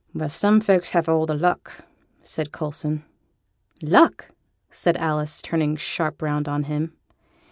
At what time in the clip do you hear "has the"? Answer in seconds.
0.93-1.13